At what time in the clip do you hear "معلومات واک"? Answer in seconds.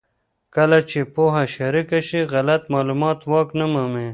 2.73-3.49